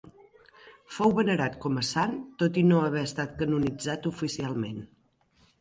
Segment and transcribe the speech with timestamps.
[0.95, 4.85] Fou venerat com a sant tot i no haver estat canonitzat oficialment.